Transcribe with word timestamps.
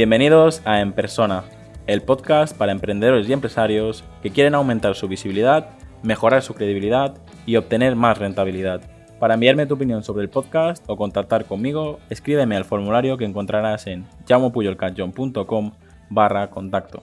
Bienvenidos 0.00 0.62
a 0.64 0.80
En 0.80 0.94
Persona, 0.94 1.44
el 1.86 2.00
podcast 2.00 2.56
para 2.56 2.72
emprendedores 2.72 3.28
y 3.28 3.34
empresarios 3.34 4.02
que 4.22 4.30
quieren 4.30 4.54
aumentar 4.54 4.94
su 4.94 5.08
visibilidad, 5.08 5.72
mejorar 6.02 6.40
su 6.40 6.54
credibilidad 6.54 7.18
y 7.44 7.56
obtener 7.56 7.96
más 7.96 8.16
rentabilidad. 8.16 8.80
Para 9.18 9.34
enviarme 9.34 9.66
tu 9.66 9.74
opinión 9.74 10.02
sobre 10.02 10.22
el 10.22 10.30
podcast 10.30 10.82
o 10.88 10.96
contactar 10.96 11.44
conmigo, 11.44 11.98
escríbeme 12.08 12.56
al 12.56 12.64
formulario 12.64 13.18
que 13.18 13.26
encontrarás 13.26 13.86
en 13.88 14.06
llamopuyolcanchon.com 14.24 15.72
barra 16.08 16.48
contacto. 16.48 17.02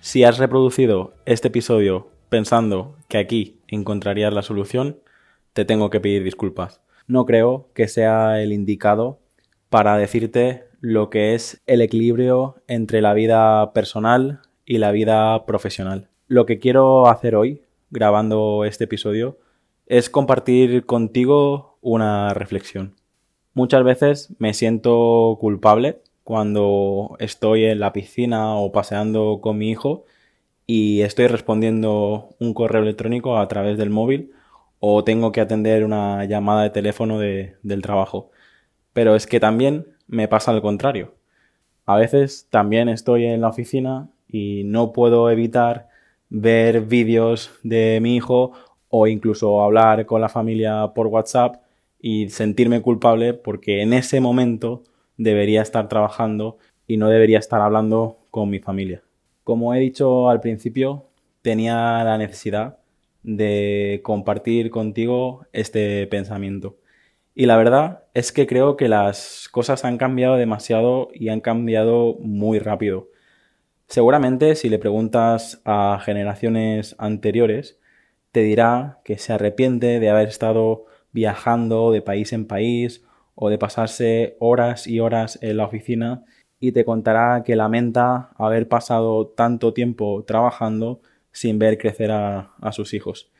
Si 0.00 0.24
has 0.24 0.38
reproducido 0.38 1.14
este 1.26 1.46
episodio 1.46 2.08
pensando 2.28 2.96
que 3.06 3.18
aquí 3.18 3.60
encontrarías 3.68 4.34
la 4.34 4.42
solución, 4.42 4.98
te 5.52 5.64
tengo 5.64 5.90
que 5.90 6.00
pedir 6.00 6.24
disculpas. 6.24 6.80
No 7.06 7.24
creo 7.24 7.68
que 7.72 7.86
sea 7.86 8.42
el 8.42 8.52
indicado 8.52 9.20
para 9.70 9.96
decirte 9.96 10.64
lo 10.80 11.10
que 11.10 11.34
es 11.34 11.62
el 11.66 11.80
equilibrio 11.80 12.56
entre 12.66 13.02
la 13.02 13.14
vida 13.14 13.72
personal 13.72 14.40
y 14.64 14.78
la 14.78 14.92
vida 14.92 15.44
profesional. 15.46 16.08
Lo 16.26 16.46
que 16.46 16.58
quiero 16.58 17.08
hacer 17.08 17.34
hoy, 17.34 17.62
grabando 17.90 18.64
este 18.64 18.84
episodio, 18.84 19.38
es 19.86 20.10
compartir 20.10 20.84
contigo 20.84 21.78
una 21.80 22.34
reflexión. 22.34 22.94
Muchas 23.54 23.82
veces 23.82 24.34
me 24.38 24.54
siento 24.54 25.36
culpable 25.40 26.02
cuando 26.22 27.16
estoy 27.18 27.64
en 27.64 27.80
la 27.80 27.92
piscina 27.92 28.54
o 28.56 28.70
paseando 28.70 29.40
con 29.40 29.58
mi 29.58 29.70
hijo 29.70 30.04
y 30.66 31.00
estoy 31.00 31.26
respondiendo 31.26 32.28
un 32.38 32.52
correo 32.52 32.82
electrónico 32.82 33.38
a 33.38 33.48
través 33.48 33.78
del 33.78 33.88
móvil 33.88 34.32
o 34.80 35.02
tengo 35.02 35.32
que 35.32 35.40
atender 35.40 35.84
una 35.84 36.24
llamada 36.26 36.62
de 36.62 36.70
teléfono 36.70 37.18
del 37.18 37.82
trabajo. 37.82 38.30
Pero 38.98 39.14
es 39.14 39.28
que 39.28 39.38
también 39.38 39.86
me 40.08 40.26
pasa 40.26 40.50
al 40.50 40.60
contrario. 40.60 41.14
A 41.86 41.96
veces 41.96 42.48
también 42.50 42.88
estoy 42.88 43.26
en 43.26 43.40
la 43.40 43.46
oficina 43.46 44.08
y 44.26 44.64
no 44.64 44.92
puedo 44.92 45.30
evitar 45.30 45.86
ver 46.30 46.80
vídeos 46.80 47.52
de 47.62 48.00
mi 48.02 48.16
hijo 48.16 48.54
o 48.88 49.06
incluso 49.06 49.62
hablar 49.62 50.04
con 50.04 50.20
la 50.20 50.28
familia 50.28 50.94
por 50.96 51.06
WhatsApp 51.06 51.62
y 52.00 52.28
sentirme 52.30 52.82
culpable 52.82 53.34
porque 53.34 53.82
en 53.82 53.92
ese 53.92 54.20
momento 54.20 54.82
debería 55.16 55.62
estar 55.62 55.86
trabajando 55.88 56.58
y 56.88 56.96
no 56.96 57.08
debería 57.08 57.38
estar 57.38 57.60
hablando 57.60 58.16
con 58.32 58.50
mi 58.50 58.58
familia. 58.58 59.04
Como 59.44 59.74
he 59.74 59.78
dicho 59.78 60.28
al 60.28 60.40
principio, 60.40 61.04
tenía 61.42 62.02
la 62.02 62.18
necesidad 62.18 62.78
de 63.22 64.00
compartir 64.02 64.72
contigo 64.72 65.46
este 65.52 66.04
pensamiento. 66.08 66.74
Y 67.38 67.46
la 67.46 67.56
verdad 67.56 68.02
es 68.14 68.32
que 68.32 68.48
creo 68.48 68.76
que 68.76 68.88
las 68.88 69.48
cosas 69.52 69.84
han 69.84 69.96
cambiado 69.96 70.34
demasiado 70.34 71.08
y 71.14 71.28
han 71.28 71.40
cambiado 71.40 72.16
muy 72.18 72.58
rápido. 72.58 73.10
Seguramente 73.86 74.56
si 74.56 74.68
le 74.68 74.80
preguntas 74.80 75.62
a 75.64 76.00
generaciones 76.04 76.96
anteriores, 76.98 77.78
te 78.32 78.40
dirá 78.40 78.98
que 79.04 79.18
se 79.18 79.32
arrepiente 79.32 80.00
de 80.00 80.10
haber 80.10 80.26
estado 80.26 80.86
viajando 81.12 81.92
de 81.92 82.02
país 82.02 82.32
en 82.32 82.44
país 82.44 83.06
o 83.36 83.50
de 83.50 83.58
pasarse 83.58 84.36
horas 84.40 84.88
y 84.88 84.98
horas 84.98 85.38
en 85.40 85.58
la 85.58 85.66
oficina 85.66 86.24
y 86.58 86.72
te 86.72 86.84
contará 86.84 87.44
que 87.44 87.54
lamenta 87.54 88.30
haber 88.34 88.66
pasado 88.66 89.28
tanto 89.28 89.72
tiempo 89.72 90.24
trabajando 90.24 91.02
sin 91.30 91.60
ver 91.60 91.78
crecer 91.78 92.10
a, 92.10 92.50
a 92.60 92.72
sus 92.72 92.94
hijos. 92.94 93.30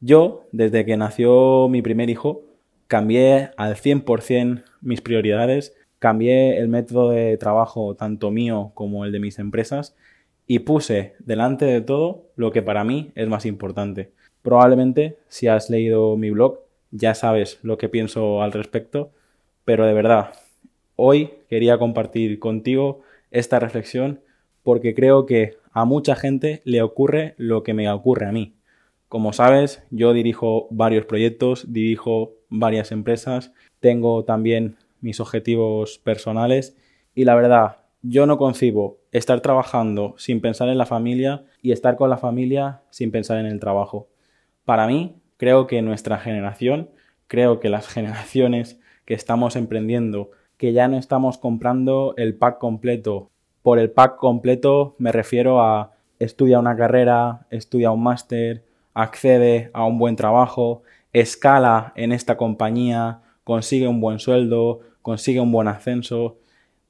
Yo, 0.00 0.46
desde 0.52 0.86
que 0.86 0.96
nació 0.96 1.68
mi 1.68 1.82
primer 1.82 2.08
hijo, 2.08 2.45
cambié 2.86 3.50
al 3.56 3.76
100% 3.76 4.64
mis 4.80 5.00
prioridades 5.00 5.74
cambié 5.98 6.58
el 6.58 6.68
método 6.68 7.10
de 7.10 7.36
trabajo 7.36 7.94
tanto 7.94 8.30
mío 8.30 8.72
como 8.74 9.04
el 9.04 9.12
de 9.12 9.20
mis 9.20 9.38
empresas 9.38 9.96
y 10.46 10.60
puse 10.60 11.14
delante 11.18 11.64
de 11.64 11.80
todo 11.80 12.26
lo 12.36 12.52
que 12.52 12.62
para 12.62 12.84
mí 12.84 13.12
es 13.14 13.28
más 13.28 13.46
importante. 13.46 14.12
Probablemente 14.42 15.18
si 15.28 15.48
has 15.48 15.70
leído 15.70 16.16
mi 16.16 16.30
blog 16.30 16.60
ya 16.92 17.14
sabes 17.14 17.58
lo 17.62 17.78
que 17.78 17.88
pienso 17.88 18.42
al 18.42 18.52
respecto, 18.52 19.10
pero 19.64 19.86
de 19.86 19.92
verdad, 19.92 20.34
hoy 20.94 21.30
quería 21.48 21.78
compartir 21.78 22.38
contigo 22.38 23.02
esta 23.30 23.58
reflexión 23.58 24.20
porque 24.62 24.94
creo 24.94 25.26
que 25.26 25.56
a 25.72 25.84
mucha 25.84 26.14
gente 26.14 26.62
le 26.64 26.82
ocurre 26.82 27.34
lo 27.36 27.62
que 27.62 27.74
me 27.74 27.90
ocurre 27.90 28.26
a 28.26 28.32
mí. 28.32 28.55
Como 29.08 29.32
sabes, 29.32 29.84
yo 29.90 30.12
dirijo 30.12 30.66
varios 30.70 31.06
proyectos, 31.06 31.72
dirijo 31.72 32.34
varias 32.48 32.90
empresas, 32.90 33.52
tengo 33.80 34.24
también 34.24 34.76
mis 35.00 35.20
objetivos 35.20 35.98
personales 35.98 36.76
y 37.14 37.24
la 37.24 37.34
verdad, 37.34 37.78
yo 38.02 38.26
no 38.26 38.38
concibo 38.38 38.98
estar 39.12 39.40
trabajando 39.40 40.14
sin 40.18 40.40
pensar 40.40 40.68
en 40.68 40.78
la 40.78 40.86
familia 40.86 41.44
y 41.62 41.72
estar 41.72 41.96
con 41.96 42.10
la 42.10 42.18
familia 42.18 42.82
sin 42.90 43.10
pensar 43.10 43.38
en 43.38 43.46
el 43.46 43.60
trabajo. 43.60 44.08
Para 44.64 44.86
mí, 44.86 45.16
creo 45.36 45.66
que 45.66 45.82
nuestra 45.82 46.18
generación, 46.18 46.90
creo 47.26 47.60
que 47.60 47.68
las 47.68 47.88
generaciones 47.92 48.80
que 49.04 49.14
estamos 49.14 49.56
emprendiendo, 49.56 50.30
que 50.56 50.72
ya 50.72 50.88
no 50.88 50.98
estamos 50.98 51.38
comprando 51.38 52.14
el 52.16 52.34
pack 52.34 52.58
completo. 52.58 53.30
Por 53.62 53.78
el 53.78 53.90
pack 53.90 54.16
completo 54.16 54.94
me 54.98 55.12
refiero 55.12 55.62
a 55.62 55.92
estudia 56.18 56.58
una 56.58 56.76
carrera, 56.76 57.46
estudia 57.50 57.90
un 57.90 58.02
máster, 58.02 58.64
accede 58.96 59.70
a 59.74 59.84
un 59.84 59.98
buen 59.98 60.16
trabajo, 60.16 60.82
escala 61.12 61.92
en 61.96 62.12
esta 62.12 62.38
compañía, 62.38 63.20
consigue 63.44 63.86
un 63.86 64.00
buen 64.00 64.18
sueldo, 64.18 64.80
consigue 65.02 65.38
un 65.38 65.52
buen 65.52 65.68
ascenso. 65.68 66.38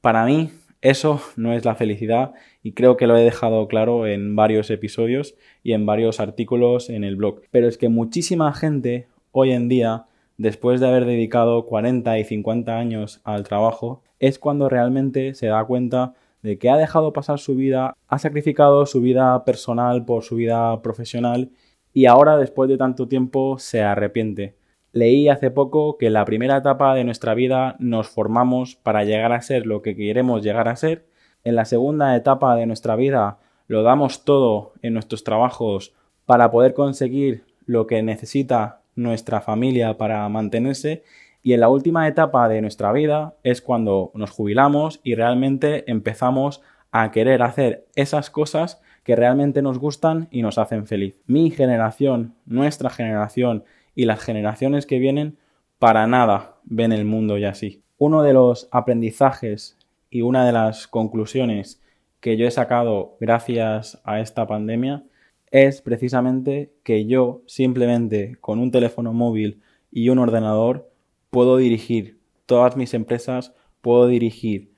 Para 0.01 0.25
mí 0.25 0.53
eso 0.81 1.21
no 1.35 1.53
es 1.53 1.65
la 1.65 1.75
felicidad 1.75 2.33
y 2.63 2.73
creo 2.73 2.97
que 2.97 3.09
lo 3.09 3.17
he 3.17 3.25
dejado 3.25 3.67
claro 3.67 4.07
en 4.07 4.37
varios 4.37 4.71
episodios 4.71 5.35
y 5.65 5.73
en 5.73 5.85
varios 5.85 6.21
artículos 6.21 6.91
en 6.91 7.03
el 7.03 7.17
blog. 7.17 7.41
Pero 7.51 7.67
es 7.67 7.77
que 7.77 7.89
muchísima 7.89 8.53
gente 8.53 9.09
hoy 9.33 9.51
en 9.51 9.69
día, 9.69 10.05
después 10.39 10.81
de 10.81 10.87
haber 10.87 11.07
dedicado 11.07 11.67
40 11.67 12.21
y 12.21 12.25
50 12.25 12.79
años 12.79 13.21
al 13.25 13.43
trabajo, 13.43 14.05
es 14.21 14.39
cuando 14.39 14.69
realmente 14.69 15.35
se 15.35 15.49
da 15.49 15.65
cuenta 15.65 16.15
de 16.43 16.57
que 16.57 16.71
ha 16.71 16.77
dejado 16.77 17.13
pasar 17.13 17.41
su 17.41 17.57
vida, 17.57 17.97
ha 18.07 18.19
sacrificado 18.21 18.87
su 18.87 19.01
vida 19.01 19.45
personal 19.45 20.05
por 20.05 20.23
su 20.23 20.37
vida 20.37 20.81
profesional 20.83 21.51
y 21.97 22.05
ahora 22.05 22.37
después 22.37 22.69
de 22.69 22.77
tanto 22.77 23.09
tiempo 23.09 23.59
se 23.59 23.83
arrepiente. 23.83 24.55
Leí 24.93 25.31
hace 25.31 25.51
poco 25.51 25.97
que 25.97 26.09
en 26.09 26.13
la 26.13 26.27
primera 26.27 26.59
etapa 26.59 26.95
de 26.95 27.05
nuestra 27.05 27.33
vida 27.33 27.75
nos 27.79 28.11
formamos 28.11 28.77
para 28.77 29.05
llegar 29.05 29.33
a 29.33 29.41
ser 29.41 29.65
lo 29.65 29.81
que 29.81 29.97
queremos 29.97 30.43
llegar 30.43 30.69
a 30.69 30.77
ser. 30.77 31.07
En 31.43 31.57
la 31.57 31.65
segunda 31.65 32.15
etapa 32.15 32.55
de 32.55 32.67
nuestra 32.67 32.97
vida 32.97 33.39
lo 33.67 33.83
damos 33.83 34.27
todo 34.27 34.75
en 34.83 34.93
nuestros 34.93 35.25
trabajos 35.25 35.95
para 36.27 36.51
poder 36.51 36.75
conseguir 36.75 37.45
lo 37.65 37.87
que 37.87 38.03
necesita 38.03 38.83
nuestra 38.95 39.41
familia 39.41 39.97
para 39.97 40.29
mantenerse. 40.29 41.03
Y 41.43 41.55
en 41.55 41.61
la 41.61 41.71
última 41.71 42.07
etapa 42.09 42.47
de 42.51 42.61
nuestra 42.61 42.93
vida 42.93 43.37
es 43.43 43.63
cuando 43.63 44.11
nos 44.13 44.33
jubilamos 44.33 45.01
y 45.03 45.15
realmente 45.15 45.91
empezamos 45.91 46.61
a 46.93 47.11
querer 47.11 47.43
hacer 47.43 47.87
esas 47.95 48.29
cosas 48.29 48.83
que 49.07 49.15
realmente 49.15 49.63
nos 49.63 49.79
gustan 49.79 50.27
y 50.33 50.43
nos 50.43 50.59
hacen 50.59 50.85
feliz. 50.89 51.15
Mi 51.29 51.53
generación, 51.53 52.35
nuestra 52.45 52.91
generación 52.91 53.63
y 53.95 54.05
las 54.05 54.19
generaciones 54.19 54.85
que 54.85 54.99
vienen 54.99 55.39
para 55.79 56.09
nada 56.09 56.57
ven 56.65 56.91
el 56.91 57.05
mundo 57.05 57.39
ya 57.39 57.51
así. 57.51 57.85
Uno 57.99 58.25
de 58.25 58.33
los 58.33 58.69
aprendizajes 58.73 59.79
y 60.11 60.23
una 60.23 60.45
de 60.45 60.51
las 60.51 60.89
conclusiones 60.89 61.81
que 62.19 62.37
yo 62.37 62.49
he 62.49 62.51
sacado 62.51 63.17
gracias 63.21 64.01
a 64.03 64.19
esta 64.19 64.49
pandemia 64.49 65.05
es 65.53 65.83
precisamente 65.83 66.73
que 66.83 67.07
yo 67.07 67.43
simplemente 67.47 68.35
con 68.41 68.59
un 68.59 68.73
teléfono 68.73 69.13
móvil 69.13 69.63
y 69.93 70.09
un 70.09 70.19
ordenador 70.19 70.91
puedo 71.31 71.59
dirigir 71.59 72.19
todas 72.45 72.77
mis 72.77 72.93
empresas, 72.93 73.55
puedo 73.83 74.09
dirigir 74.09 74.73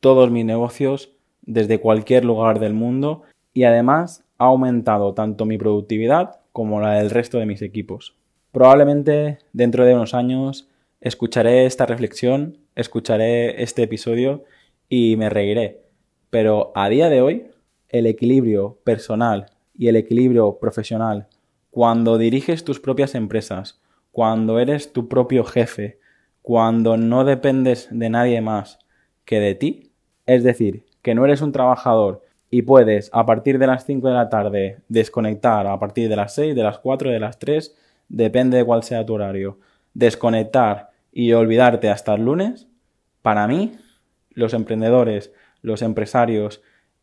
todos 0.00 0.30
mis 0.30 0.46
negocios 0.46 1.12
desde 1.42 1.80
cualquier 1.80 2.24
lugar 2.24 2.60
del 2.60 2.72
mundo 2.72 3.24
y 3.54 3.64
además 3.64 4.24
ha 4.36 4.46
aumentado 4.46 5.14
tanto 5.14 5.46
mi 5.46 5.56
productividad 5.56 6.40
como 6.52 6.80
la 6.80 6.94
del 6.94 7.10
resto 7.10 7.38
de 7.38 7.46
mis 7.46 7.62
equipos. 7.62 8.16
Probablemente 8.52 9.38
dentro 9.52 9.84
de 9.84 9.94
unos 9.94 10.12
años 10.12 10.68
escucharé 11.00 11.64
esta 11.64 11.86
reflexión, 11.86 12.58
escucharé 12.74 13.62
este 13.62 13.84
episodio 13.84 14.44
y 14.88 15.16
me 15.16 15.30
reiré. 15.30 15.82
Pero 16.30 16.72
a 16.74 16.88
día 16.88 17.08
de 17.08 17.22
hoy, 17.22 17.50
el 17.88 18.06
equilibrio 18.06 18.78
personal 18.84 19.46
y 19.76 19.88
el 19.88 19.96
equilibrio 19.96 20.58
profesional, 20.58 21.28
cuando 21.70 22.18
diriges 22.18 22.64
tus 22.64 22.80
propias 22.80 23.14
empresas, 23.14 23.80
cuando 24.10 24.58
eres 24.58 24.92
tu 24.92 25.08
propio 25.08 25.44
jefe, 25.44 25.98
cuando 26.42 26.96
no 26.96 27.24
dependes 27.24 27.88
de 27.90 28.10
nadie 28.10 28.40
más 28.40 28.78
que 29.24 29.40
de 29.40 29.54
ti, 29.54 29.92
es 30.26 30.42
decir, 30.44 30.84
que 31.02 31.14
no 31.14 31.24
eres 31.24 31.40
un 31.40 31.52
trabajador 31.52 32.23
y 32.54 32.62
puedes 32.62 33.10
a 33.12 33.26
partir 33.26 33.58
de 33.58 33.66
las 33.66 33.84
5 33.84 34.06
de 34.06 34.14
la 34.14 34.28
tarde 34.28 34.78
desconectar 34.88 35.66
a 35.66 35.76
partir 35.80 36.08
de 36.08 36.14
las 36.14 36.36
6, 36.36 36.54
de 36.54 36.62
las 36.62 36.78
4, 36.78 37.10
de 37.10 37.18
las 37.18 37.40
3 37.40 37.74
depende 38.08 38.58
de 38.58 38.64
cuál 38.64 38.84
sea 38.84 39.04
tu 39.04 39.14
horario, 39.14 39.58
desconectar 39.92 40.90
y 41.10 41.32
olvidarte 41.32 41.90
hasta 41.90 42.14
el 42.14 42.24
lunes, 42.24 42.68
para 43.22 43.48
mí 43.48 43.76
los 44.34 44.54
emprendedores, 44.54 45.32
los 45.62 45.82
empresarios 45.82 46.62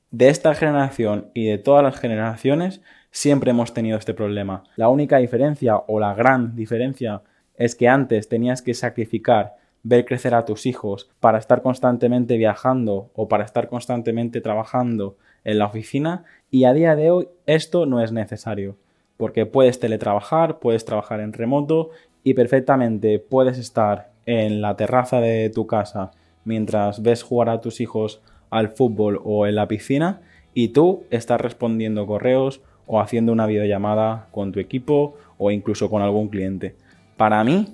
de 0.09 0.30
esta 0.30 0.56
generación 0.56 1.31
y 1.33 1.48
de 1.48 1.57
todas 1.57 1.83
las 1.83 2.00
generaciones 2.00 2.80
siempre 3.12 3.51
hemos 3.51 3.74
tenido 3.74 3.98
este 3.98 4.13
problema. 4.13 4.63
La 4.77 4.88
única 4.88 5.18
diferencia 5.18 5.75
o 5.75 6.00
la 6.00 6.13
gran 6.13 6.56
diferencia 6.56 7.24
es 7.57 7.75
que 7.75 7.89
antes 7.89 8.30
tenías 8.30 8.62
que 8.62 8.74
sacrificar 8.74 9.56
ver 9.83 10.06
crecer 10.06 10.33
a 10.33 10.45
tus 10.45 10.65
hijos 10.65 11.09
para 11.19 11.39
estar 11.39 11.62
constantemente 11.62 12.38
viajando 12.38 13.12
o 13.15 13.27
para 13.27 13.44
estar 13.44 13.68
constantemente 13.68 14.39
trabajando 14.39 15.18
en 15.43 15.59
la 15.59 15.65
oficina 15.65 16.23
y 16.49 16.65
a 16.65 16.73
día 16.73 16.95
de 16.95 17.11
hoy 17.11 17.29
esto 17.45 17.85
no 17.85 18.01
es 18.01 18.11
necesario 18.11 18.77
porque 19.21 19.45
puedes 19.45 19.79
teletrabajar, 19.79 20.57
puedes 20.57 20.83
trabajar 20.83 21.19
en 21.19 21.33
remoto 21.33 21.91
y 22.23 22.33
perfectamente 22.33 23.19
puedes 23.19 23.59
estar 23.59 24.09
en 24.25 24.61
la 24.61 24.75
terraza 24.75 25.21
de 25.21 25.51
tu 25.51 25.67
casa 25.67 26.09
mientras 26.43 27.03
ves 27.03 27.21
jugar 27.21 27.49
a 27.49 27.61
tus 27.61 27.81
hijos 27.81 28.21
al 28.49 28.69
fútbol 28.69 29.21
o 29.23 29.45
en 29.45 29.55
la 29.55 29.67
piscina 29.67 30.21
y 30.55 30.69
tú 30.69 31.03
estás 31.11 31.39
respondiendo 31.39 32.07
correos 32.07 32.61
o 32.88 32.99
haciendo 32.99 33.31
una 33.31 33.45
videollamada 33.45 34.27
con 34.31 34.51
tu 34.51 34.59
equipo 34.59 35.15
o 35.38 35.51
incluso 35.51 35.89
con 35.89 36.01
algún 36.01 36.27
cliente. 36.29 36.75
Para 37.15 37.43
mí, 37.43 37.67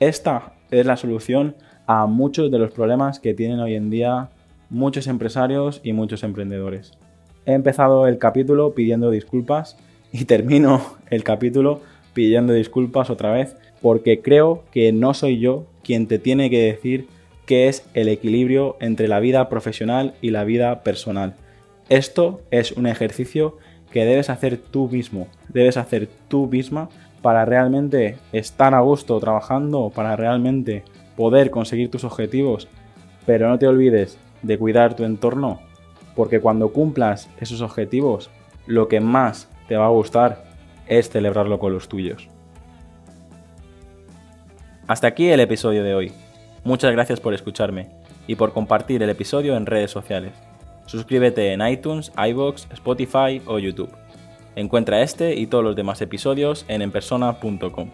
esta 0.00 0.54
es 0.70 0.84
la 0.84 0.96
solución 0.96 1.54
a 1.86 2.06
muchos 2.06 2.50
de 2.50 2.58
los 2.58 2.72
problemas 2.72 3.20
que 3.20 3.34
tienen 3.34 3.60
hoy 3.60 3.76
en 3.76 3.88
día 3.88 4.30
muchos 4.68 5.06
empresarios 5.06 5.80
y 5.82 5.92
muchos 5.92 6.22
emprendedores. 6.22 6.98
He 7.48 7.54
empezado 7.54 8.06
el 8.06 8.18
capítulo 8.18 8.74
pidiendo 8.74 9.10
disculpas 9.10 9.78
y 10.12 10.26
termino 10.26 10.82
el 11.08 11.24
capítulo 11.24 11.80
pidiendo 12.12 12.52
disculpas 12.52 13.08
otra 13.08 13.32
vez 13.32 13.56
porque 13.80 14.20
creo 14.20 14.64
que 14.70 14.92
no 14.92 15.14
soy 15.14 15.38
yo 15.38 15.64
quien 15.82 16.08
te 16.08 16.18
tiene 16.18 16.50
que 16.50 16.60
decir 16.60 17.08
qué 17.46 17.68
es 17.68 17.88
el 17.94 18.08
equilibrio 18.08 18.76
entre 18.80 19.08
la 19.08 19.18
vida 19.18 19.48
profesional 19.48 20.12
y 20.20 20.28
la 20.28 20.44
vida 20.44 20.82
personal. 20.82 21.36
Esto 21.88 22.42
es 22.50 22.72
un 22.72 22.86
ejercicio 22.86 23.56
que 23.90 24.04
debes 24.04 24.28
hacer 24.28 24.58
tú 24.58 24.86
mismo, 24.90 25.26
debes 25.48 25.78
hacer 25.78 26.06
tú 26.28 26.48
misma 26.48 26.90
para 27.22 27.46
realmente 27.46 28.18
estar 28.34 28.74
a 28.74 28.80
gusto 28.80 29.18
trabajando, 29.20 29.90
para 29.94 30.16
realmente 30.16 30.82
poder 31.16 31.50
conseguir 31.50 31.90
tus 31.90 32.04
objetivos, 32.04 32.68
pero 33.24 33.48
no 33.48 33.58
te 33.58 33.66
olvides 33.66 34.18
de 34.42 34.58
cuidar 34.58 34.94
tu 34.96 35.04
entorno, 35.04 35.60
porque 36.18 36.40
cuando 36.40 36.72
cumplas 36.72 37.30
esos 37.38 37.60
objetivos, 37.60 38.28
lo 38.66 38.88
que 38.88 38.98
más 38.98 39.48
te 39.68 39.76
va 39.76 39.86
a 39.86 39.90
gustar 39.90 40.46
es 40.88 41.08
celebrarlo 41.08 41.60
con 41.60 41.72
los 41.72 41.86
tuyos. 41.88 42.26
Hasta 44.88 45.06
aquí 45.06 45.28
el 45.28 45.38
episodio 45.38 45.84
de 45.84 45.94
hoy. 45.94 46.12
Muchas 46.64 46.90
gracias 46.90 47.20
por 47.20 47.34
escucharme 47.34 47.90
y 48.26 48.34
por 48.34 48.52
compartir 48.52 49.00
el 49.00 49.10
episodio 49.10 49.56
en 49.56 49.64
redes 49.64 49.92
sociales. 49.92 50.32
Suscríbete 50.86 51.52
en 51.52 51.64
iTunes, 51.64 52.10
iBox, 52.16 52.66
Spotify 52.72 53.40
o 53.46 53.60
YouTube. 53.60 53.94
Encuentra 54.56 55.02
este 55.02 55.36
y 55.36 55.46
todos 55.46 55.62
los 55.62 55.76
demás 55.76 56.02
episodios 56.02 56.64
en 56.66 56.82
enpersona.com. 56.82 57.90